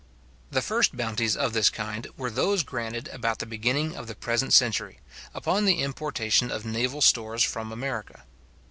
[0.49, 4.51] The first bounties of this kind were those granted about the beginning of the present
[4.51, 4.99] century,
[5.31, 8.23] upon the importation of naval stores from America.